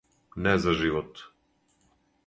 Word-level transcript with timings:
Не 0.45 0.53
за 0.63 0.73
живот. 0.79 1.23